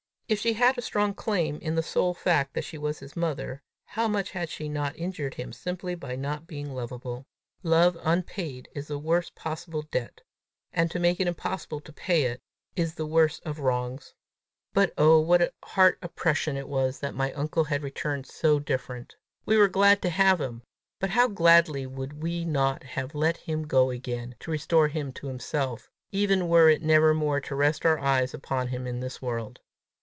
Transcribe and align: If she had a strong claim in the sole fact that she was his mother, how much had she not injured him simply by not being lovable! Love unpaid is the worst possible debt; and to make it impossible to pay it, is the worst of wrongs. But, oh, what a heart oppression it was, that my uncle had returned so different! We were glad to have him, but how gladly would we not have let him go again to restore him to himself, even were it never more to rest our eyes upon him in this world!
If 0.31 0.39
she 0.39 0.53
had 0.53 0.77
a 0.77 0.81
strong 0.81 1.13
claim 1.13 1.57
in 1.57 1.75
the 1.75 1.83
sole 1.83 2.13
fact 2.13 2.53
that 2.53 2.63
she 2.63 2.77
was 2.77 2.99
his 2.99 3.17
mother, 3.17 3.61
how 3.83 4.07
much 4.07 4.31
had 4.31 4.47
she 4.47 4.69
not 4.69 4.97
injured 4.97 5.33
him 5.33 5.51
simply 5.51 5.93
by 5.93 6.15
not 6.15 6.47
being 6.47 6.73
lovable! 6.73 7.25
Love 7.63 7.97
unpaid 8.01 8.69
is 8.73 8.87
the 8.87 8.97
worst 8.97 9.35
possible 9.35 9.81
debt; 9.91 10.21
and 10.71 10.89
to 10.89 10.99
make 11.01 11.19
it 11.19 11.27
impossible 11.27 11.81
to 11.81 11.91
pay 11.91 12.23
it, 12.23 12.39
is 12.77 12.95
the 12.95 13.05
worst 13.05 13.45
of 13.45 13.59
wrongs. 13.59 14.13
But, 14.73 14.93
oh, 14.97 15.19
what 15.19 15.41
a 15.41 15.51
heart 15.65 15.97
oppression 16.01 16.55
it 16.55 16.69
was, 16.69 17.01
that 17.01 17.13
my 17.13 17.33
uncle 17.33 17.65
had 17.65 17.83
returned 17.83 18.25
so 18.25 18.57
different! 18.57 19.17
We 19.45 19.57
were 19.57 19.67
glad 19.67 20.01
to 20.03 20.09
have 20.09 20.39
him, 20.39 20.61
but 21.01 21.09
how 21.09 21.27
gladly 21.27 21.85
would 21.85 22.23
we 22.23 22.45
not 22.45 22.83
have 22.83 23.13
let 23.13 23.35
him 23.35 23.67
go 23.67 23.89
again 23.89 24.35
to 24.39 24.51
restore 24.51 24.87
him 24.87 25.11
to 25.11 25.27
himself, 25.27 25.89
even 26.13 26.47
were 26.47 26.69
it 26.69 26.81
never 26.81 27.13
more 27.13 27.41
to 27.41 27.53
rest 27.53 27.85
our 27.85 27.99
eyes 27.99 28.33
upon 28.33 28.69
him 28.69 28.87
in 28.87 29.01
this 29.01 29.21
world! 29.21 29.59